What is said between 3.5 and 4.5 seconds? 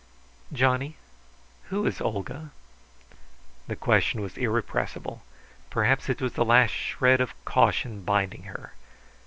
The question was